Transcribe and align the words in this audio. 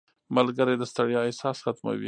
•ملګری 0.35 0.75
د 0.77 0.83
ستړیا 0.91 1.19
احساس 1.23 1.57
ختموي. 1.65 1.99